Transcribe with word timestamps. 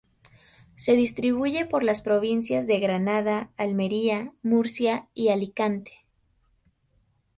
Se 0.77 0.95
distribuye 0.95 1.67
por 1.67 1.83
las 1.83 2.01
provincias 2.01 2.65
de 2.65 2.79
Granada, 2.79 3.51
Almería, 3.55 4.33
Murcia 4.41 5.07
y 5.13 5.29
Alicante. 5.29 6.07